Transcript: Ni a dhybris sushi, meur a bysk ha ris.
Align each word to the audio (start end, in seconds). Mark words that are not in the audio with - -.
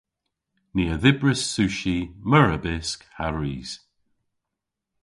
Ni 0.75 0.83
a 0.93 0.95
dhybris 1.01 1.41
sushi, 1.53 1.97
meur 2.29 2.49
a 2.55 2.59
bysk 2.63 2.99
ha 3.17 3.27
ris. 3.39 3.71